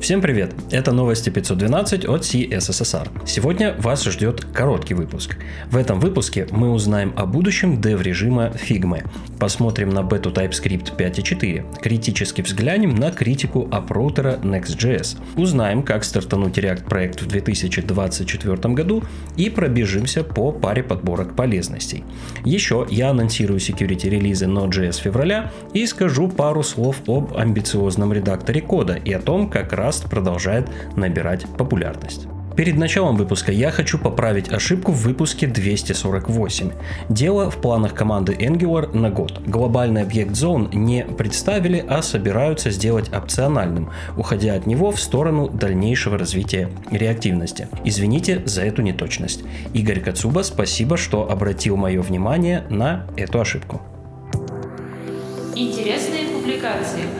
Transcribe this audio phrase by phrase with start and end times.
[0.00, 0.54] Всем привет!
[0.70, 3.26] Это новости 512 от CSSR.
[3.26, 5.36] Сегодня вас ждет короткий выпуск.
[5.70, 9.06] В этом выпуске мы узнаем о будущем дев-режима Figma,
[9.38, 16.84] посмотрим на бету TypeScript 5.4, критически взглянем на критику апроутера Next.js, узнаем, как стартануть React
[16.84, 19.04] проект в 2024 году
[19.36, 22.04] и пробежимся по паре подборок полезностей.
[22.46, 28.94] Еще я анонсирую security релизы Node.js февраля и скажу пару слов об амбициозном редакторе кода
[28.94, 32.26] и о том, как раз Rust продолжает набирать популярность.
[32.56, 36.72] Перед началом выпуска я хочу поправить ошибку в выпуске 248.
[37.08, 39.40] Дело в планах команды Angular на год.
[39.46, 46.18] Глобальный объект Zone не представили, а собираются сделать опциональным, уходя от него в сторону дальнейшего
[46.18, 47.68] развития реактивности.
[47.84, 49.42] Извините за эту неточность.
[49.72, 53.80] Игорь Кацуба, спасибо, что обратил мое внимание на эту ошибку.
[55.54, 57.19] Интересные публикации.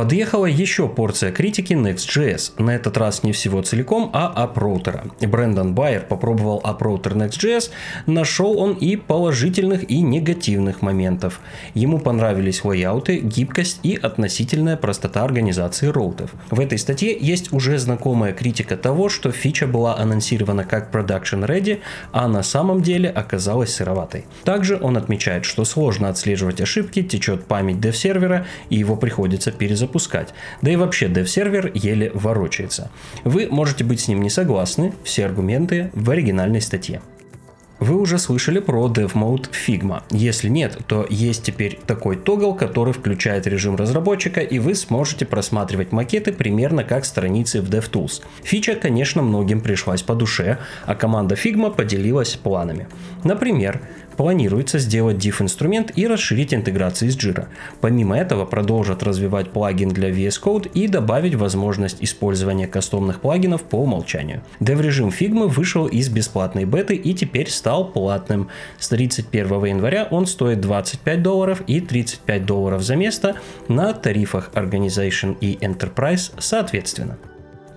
[0.00, 5.04] Подъехала еще порция критики Next.js, на этот раз не всего целиком, а апроутера.
[5.20, 7.68] Брэндон Байер попробовал апроутер Next.js,
[8.06, 11.40] нашел он и положительных, и негативных моментов.
[11.74, 16.30] Ему понравились лайауты, гибкость и относительная простота организации роутов.
[16.50, 21.80] В этой статье есть уже знакомая критика того, что фича была анонсирована как production ready,
[22.10, 24.24] а на самом деле оказалась сыроватой.
[24.44, 30.32] Также он отмечает, что сложно отслеживать ошибки, течет память дев-сервера и его приходится перезапускать запускать.
[30.62, 32.90] Да и вообще dev-сервер еле ворочается.
[33.24, 37.02] Вы можете быть с ним не согласны, все аргументы в оригинальной статье.
[37.80, 40.02] Вы уже слышали про Dev Mode Figma.
[40.10, 45.90] Если нет, то есть теперь такой тогл, который включает режим разработчика, и вы сможете просматривать
[45.90, 48.20] макеты примерно как страницы в DevTools.
[48.42, 52.86] Фича, конечно, многим пришлась по душе, а команда Figma поделилась планами.
[53.24, 53.80] Например,
[54.18, 57.46] планируется сделать diff-инструмент и расширить интеграции с Jira.
[57.80, 63.76] Помимо этого продолжат развивать плагин для VS Code и добавить возможность использования кастомных плагинов по
[63.76, 64.42] умолчанию.
[64.60, 68.48] Dev-режим Figma вышел из бесплатной беты и теперь стал платным.
[68.78, 73.36] С 31 января он стоит 25 долларов и 35 долларов за место
[73.68, 77.18] на тарифах Organization и Enterprise соответственно.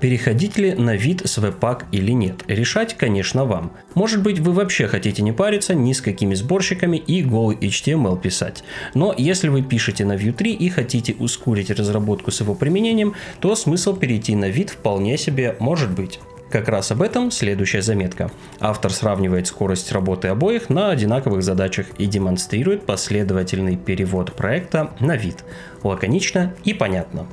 [0.00, 2.44] Переходить ли на вид с веб-пак или нет?
[2.46, 3.72] Решать, конечно, вам.
[3.94, 8.62] Может быть, вы вообще хотите не париться ни с какими сборщиками и голый HTML писать.
[8.94, 13.56] Но если вы пишете на Vue 3 и хотите ускорить разработку с его применением, то
[13.56, 16.20] смысл перейти на вид вполне себе может быть.
[16.50, 18.30] Как раз об этом следующая заметка.
[18.58, 25.44] Автор сравнивает скорость работы обоих на одинаковых задачах и демонстрирует последовательный перевод проекта на вид.
[25.82, 27.26] Лаконично и понятно.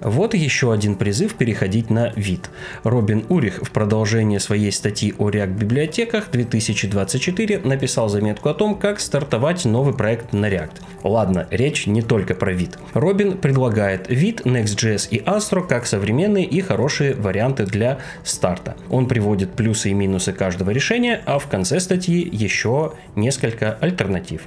[0.00, 2.50] Вот еще один призыв переходить на вид.
[2.84, 9.64] Робин Урих в продолжение своей статьи о React-библиотеках 2024 написал заметку о том, как стартовать
[9.64, 10.80] новый проект на React.
[11.02, 12.78] Ладно, речь не только про вид.
[12.94, 18.76] Робин предлагает вид, Next.js и Astro как современные и хорошие варианты для старта.
[18.88, 24.42] Он приводит плюсы и минусы каждого решения, а в конце статьи еще несколько альтернатив.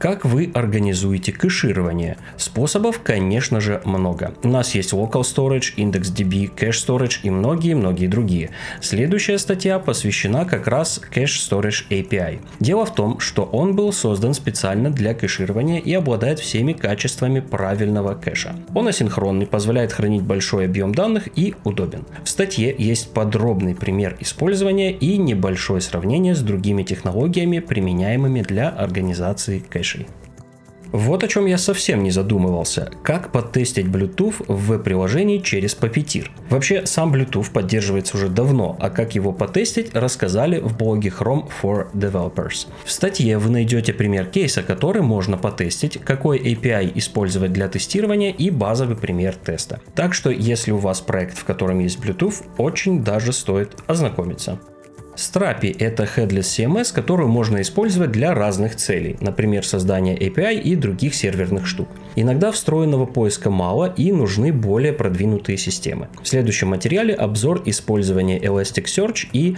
[0.00, 2.16] Как вы организуете кэширование?
[2.38, 4.32] Способов, конечно же, много.
[4.42, 8.48] У нас есть Local Storage, IndexDB, Cache Storage и многие-многие другие.
[8.80, 12.40] Следующая статья посвящена как раз Cache Storage API.
[12.60, 18.14] Дело в том, что он был создан специально для кэширования и обладает всеми качествами правильного
[18.14, 18.56] кэша.
[18.74, 22.06] Он асинхронный, позволяет хранить большой объем данных и удобен.
[22.24, 29.58] В статье есть подробный пример использования и небольшое сравнение с другими технологиями, применяемыми для организации
[29.58, 30.06] кэша ближайший.
[30.92, 32.90] Вот о чем я совсем не задумывался.
[33.04, 36.26] Как потестить Bluetooth в веб-приложении через Puppeteer.
[36.48, 41.92] Вообще, сам Bluetooth поддерживается уже давно, а как его потестить, рассказали в блоге Chrome for
[41.92, 42.66] Developers.
[42.84, 48.50] В статье вы найдете пример кейса, который можно потестить, какой API использовать для тестирования и
[48.50, 49.78] базовый пример теста.
[49.94, 54.58] Так что, если у вас проект, в котором есть Bluetooth, очень даже стоит ознакомиться.
[55.16, 61.14] Strapi– это headless CMS, которую можно использовать для разных целей, например, создания API и других
[61.14, 61.88] серверных штук.
[62.16, 66.08] Иногда встроенного поиска мало и нужны более продвинутые системы.
[66.22, 69.56] В следующем материале обзор использования Elasticsearch и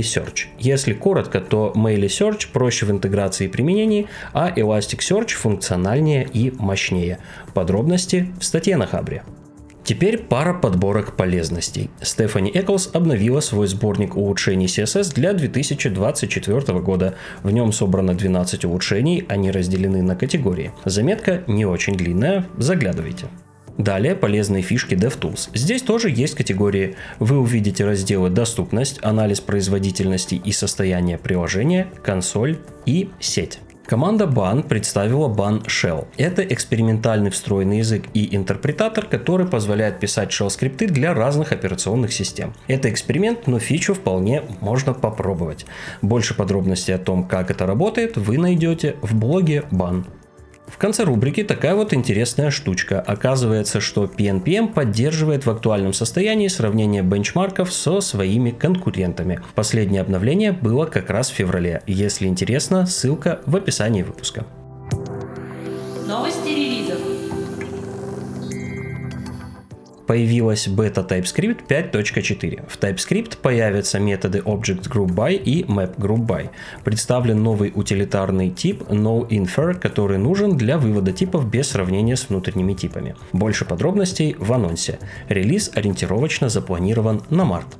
[0.00, 0.46] Search.
[0.58, 1.72] Если коротко, то
[2.06, 7.18] Search проще в интеграции и применении, а Elasticsearch функциональнее и мощнее.
[7.54, 9.22] Подробности в статье на Хабре.
[9.88, 11.88] Теперь пара подборок полезностей.
[12.02, 17.14] Стефани Эклс обновила свой сборник улучшений CSS для 2024 года.
[17.42, 20.72] В нем собрано 12 улучшений, они разделены на категории.
[20.84, 23.28] Заметка не очень длинная, заглядывайте.
[23.78, 25.48] Далее полезные фишки DevTools.
[25.54, 26.96] Здесь тоже есть категории.
[27.18, 33.60] Вы увидите разделы «Доступность», «Анализ производительности и состояния приложения», «Консоль» и «Сеть».
[33.88, 36.08] Команда Ban представила Ban Shell.
[36.18, 42.52] Это экспериментальный встроенный язык и интерпретатор, который позволяет писать shell скрипты для разных операционных систем.
[42.66, 45.64] Это эксперимент, но фичу вполне можно попробовать.
[46.02, 50.04] Больше подробностей о том, как это работает, вы найдете в блоге Ban.
[50.68, 53.00] В конце рубрики такая вот интересная штучка.
[53.00, 59.40] Оказывается, что PNPM поддерживает в актуальном состоянии сравнение бенчмарков со своими конкурентами.
[59.54, 61.82] Последнее обновление было как раз в феврале.
[61.86, 64.46] Если интересно, ссылка в описании выпуска.
[70.08, 72.66] Появилась бета TypeScript 5.4.
[72.66, 76.48] В TypeScript появятся методы Object Group By и Map Group By.
[76.82, 83.16] Представлен новый утилитарный тип NoInfer, который нужен для вывода типов без сравнения с внутренними типами.
[83.32, 84.98] Больше подробностей в анонсе.
[85.28, 87.76] Релиз ориентировочно запланирован на март.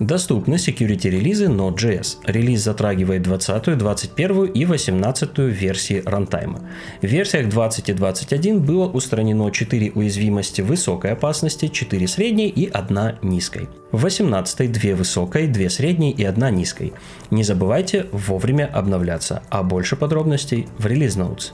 [0.00, 2.16] Доступны security релизы Node.js.
[2.26, 6.60] Релиз затрагивает 20, 21 и 18 версии рантайма.
[7.00, 13.18] В версиях 20 и 21 было устранено 4 уязвимости высокой опасности, 4 средней и 1
[13.22, 13.68] низкой.
[13.92, 16.92] В 18 2 высокой, 2 средней и 1 низкой.
[17.30, 21.52] Не забывайте вовремя обновляться, а больше подробностей в релиз Notes.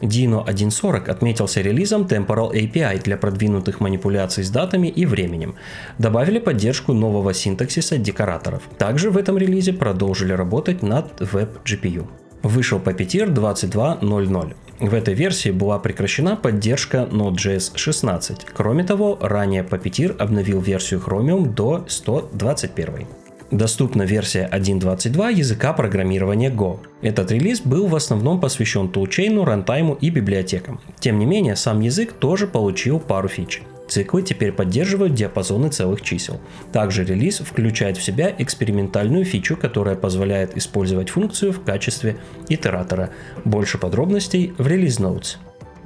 [0.00, 5.54] Dino 1.40 отметился релизом Temporal API для продвинутых манипуляций с датами и временем.
[5.98, 8.62] Добавили поддержку нового синтаксиса декораторов.
[8.78, 12.06] Также в этом релизе продолжили работать над Web GPU.
[12.42, 14.54] Вышел Puppeteer 22.00.
[14.80, 18.46] В этой версии была прекращена поддержка Node.js 16.
[18.54, 23.06] Кроме того, ранее Puppeteer обновил версию Chromium до 121.
[23.50, 26.80] Доступна версия 1.22 языка программирования Go.
[27.00, 30.80] Этот релиз был в основном посвящен тулчейну, рантайму и библиотекам.
[31.00, 33.62] Тем не менее, сам язык тоже получил пару фич.
[33.88, 36.40] Циклы теперь поддерживают диапазоны целых чисел.
[36.72, 42.18] Также релиз включает в себя экспериментальную фичу, которая позволяет использовать функцию в качестве
[42.50, 43.10] итератора.
[43.46, 45.38] Больше подробностей в релиз Notes.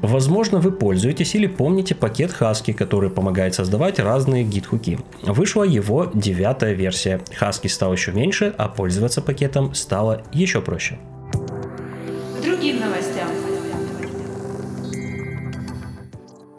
[0.03, 4.99] Возможно, вы пользуетесь или помните пакет Husky, который помогает создавать разные гид-хуки.
[5.23, 7.21] Вышла его девятая версия.
[7.41, 10.99] Husky стал еще меньше, а пользоваться пакетом стало еще проще.
[12.43, 13.52] другим новостям.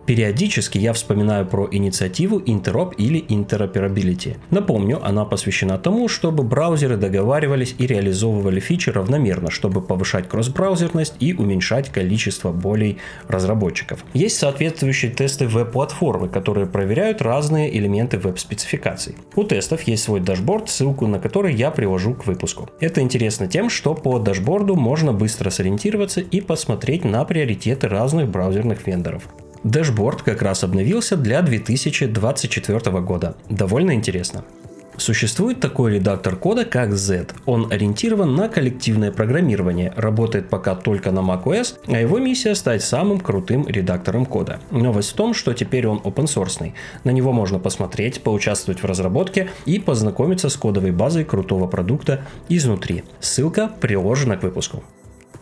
[0.06, 4.36] Периодически я вспоминаю про инициативу Interop или Interoperability.
[4.52, 11.34] Напомню, она посвящена тому, чтобы браузеры договаривались и реализовывали фичи равномерно, чтобы повышать кросс-браузерность и
[11.34, 12.98] уменьшать количество болей
[13.30, 14.04] разработчиков.
[14.14, 19.16] Есть соответствующие тесты веб-платформы, которые проверяют разные элементы веб-спецификаций.
[19.36, 22.70] У тестов есть свой дашборд, ссылку на который я привожу к выпуску.
[22.82, 28.86] Это интересно тем, что по дашборду можно быстро сориентироваться и посмотреть на приоритеты разных браузерных
[28.86, 29.24] вендоров.
[29.64, 33.36] Дэшборд как раз обновился для 2024 года.
[33.50, 34.44] Довольно интересно.
[34.98, 37.28] Существует такой редактор кода, как Z.
[37.46, 43.20] Он ориентирован на коллективное программирование, работает пока только на macOS, а его миссия стать самым
[43.20, 44.60] крутым редактором кода.
[44.70, 46.74] Новость в том, что теперь он open source.
[47.04, 53.04] На него можно посмотреть, поучаствовать в разработке и познакомиться с кодовой базой крутого продукта изнутри.
[53.20, 54.84] Ссылка приложена к выпуску.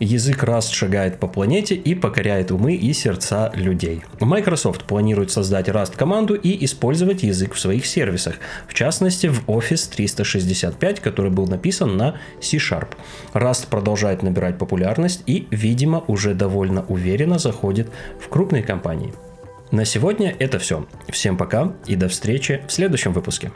[0.02, 4.02] Язык Rust шагает по планете и покоряет умы и сердца людей.
[4.18, 8.34] Microsoft планирует создать Rust команду и использовать язык в своих сервисах,
[8.66, 12.88] в частности в Office 365, который был написан на C-Sharp.
[13.32, 17.88] Rust продолжает набирать популярность и, видимо, уже довольно уверенно заходит
[18.20, 19.14] в крупные компании.
[19.70, 20.84] На сегодня это все.
[21.10, 23.52] Всем пока и до встречи в следующем выпуске.